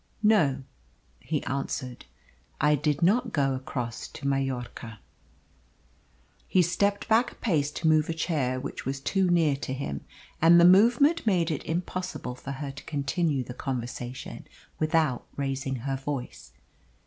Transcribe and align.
"No," 0.23 0.63
he 1.19 1.43
answered, 1.43 2.05
"I 2.59 2.73
did 2.73 3.03
not 3.03 3.31
go 3.31 3.53
across 3.53 4.07
to 4.07 4.27
Mallorca." 4.27 4.99
He 6.47 6.63
stepped 6.63 7.07
back 7.07 7.33
a 7.33 7.35
pace 7.35 7.69
to 7.73 7.87
move 7.87 8.09
a 8.09 8.13
chair 8.15 8.59
which 8.59 8.83
was 8.83 8.99
too 8.99 9.29
near 9.29 9.55
to 9.57 9.73
him, 9.75 10.01
and 10.41 10.59
the 10.59 10.65
movement 10.65 11.27
made 11.27 11.51
it 11.51 11.63
impossible 11.65 12.33
for 12.33 12.53
her 12.53 12.71
to 12.71 12.83
continue 12.85 13.43
the 13.43 13.53
conversation 13.53 14.47
without 14.79 15.27
raising 15.37 15.75
her 15.85 15.97
voice. 15.97 16.51